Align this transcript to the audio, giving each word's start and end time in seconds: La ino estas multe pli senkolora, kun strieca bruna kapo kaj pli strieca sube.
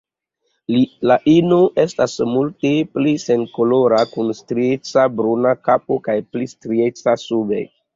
La 1.11 1.17
ino 1.33 1.59
estas 1.83 2.15
multe 2.31 2.73
pli 2.95 3.15
senkolora, 3.27 4.03
kun 4.17 4.35
strieca 4.41 5.09
bruna 5.23 5.57
kapo 5.71 6.05
kaj 6.11 6.21
pli 6.35 6.55
strieca 6.59 7.21
sube. 7.31 7.67